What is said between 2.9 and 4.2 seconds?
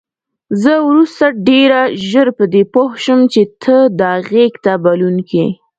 شوم چې ته دا